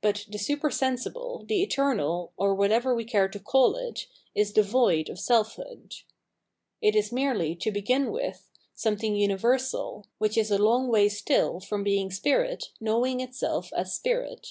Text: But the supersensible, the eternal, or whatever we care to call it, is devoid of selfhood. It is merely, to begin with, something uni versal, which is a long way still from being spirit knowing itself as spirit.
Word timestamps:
But 0.00 0.26
the 0.28 0.38
supersensible, 0.38 1.44
the 1.48 1.60
eternal, 1.60 2.32
or 2.36 2.54
whatever 2.54 2.94
we 2.94 3.04
care 3.04 3.28
to 3.28 3.40
call 3.40 3.74
it, 3.74 4.06
is 4.32 4.52
devoid 4.52 5.08
of 5.08 5.18
selfhood. 5.18 5.92
It 6.80 6.94
is 6.94 7.10
merely, 7.10 7.56
to 7.56 7.72
begin 7.72 8.12
with, 8.12 8.48
something 8.74 9.16
uni 9.16 9.34
versal, 9.34 10.04
which 10.18 10.38
is 10.38 10.52
a 10.52 10.58
long 10.62 10.86
way 10.86 11.08
still 11.08 11.58
from 11.58 11.82
being 11.82 12.12
spirit 12.12 12.66
knowing 12.80 13.18
itself 13.18 13.72
as 13.72 13.92
spirit. 13.92 14.46